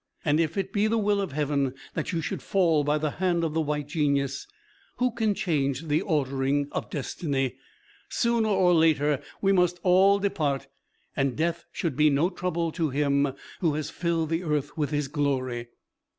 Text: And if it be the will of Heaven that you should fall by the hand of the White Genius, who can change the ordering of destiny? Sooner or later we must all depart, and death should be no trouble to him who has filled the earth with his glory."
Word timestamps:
And 0.25 0.39
if 0.39 0.57
it 0.57 0.73
be 0.73 0.87
the 0.87 0.97
will 0.97 1.21
of 1.21 1.31
Heaven 1.33 1.75
that 1.93 2.11
you 2.11 2.21
should 2.21 2.41
fall 2.41 2.83
by 2.83 2.97
the 2.97 3.11
hand 3.11 3.43
of 3.43 3.53
the 3.53 3.61
White 3.61 3.87
Genius, 3.87 4.47
who 4.97 5.11
can 5.11 5.35
change 5.35 5.89
the 5.89 6.01
ordering 6.01 6.67
of 6.71 6.89
destiny? 6.89 7.57
Sooner 8.09 8.49
or 8.49 8.73
later 8.73 9.21
we 9.41 9.51
must 9.51 9.79
all 9.83 10.17
depart, 10.17 10.65
and 11.15 11.37
death 11.37 11.65
should 11.71 11.95
be 11.95 12.09
no 12.09 12.31
trouble 12.31 12.71
to 12.71 12.89
him 12.89 13.33
who 13.59 13.75
has 13.75 13.91
filled 13.91 14.29
the 14.29 14.41
earth 14.41 14.75
with 14.75 14.89
his 14.89 15.07
glory." 15.07 15.67